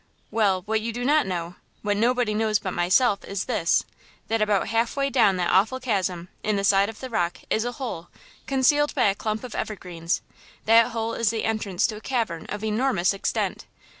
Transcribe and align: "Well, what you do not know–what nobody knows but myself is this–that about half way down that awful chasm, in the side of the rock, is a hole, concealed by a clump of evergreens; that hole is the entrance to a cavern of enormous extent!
"Well, 0.31 0.63
what 0.63 0.81
you 0.81 0.91
do 0.91 1.05
not 1.05 1.27
know–what 1.27 1.95
nobody 1.95 2.33
knows 2.33 2.57
but 2.57 2.73
myself 2.73 3.23
is 3.23 3.45
this–that 3.45 4.41
about 4.41 4.69
half 4.69 4.95
way 4.95 5.11
down 5.11 5.37
that 5.37 5.51
awful 5.51 5.79
chasm, 5.79 6.27
in 6.41 6.55
the 6.55 6.63
side 6.63 6.89
of 6.89 7.01
the 7.01 7.09
rock, 7.11 7.37
is 7.51 7.65
a 7.65 7.73
hole, 7.73 8.07
concealed 8.47 8.95
by 8.95 9.03
a 9.09 9.13
clump 9.13 9.43
of 9.43 9.53
evergreens; 9.53 10.23
that 10.65 10.87
hole 10.87 11.13
is 11.13 11.29
the 11.29 11.43
entrance 11.43 11.85
to 11.85 11.97
a 11.97 12.01
cavern 12.01 12.47
of 12.47 12.63
enormous 12.63 13.13
extent! 13.13 13.67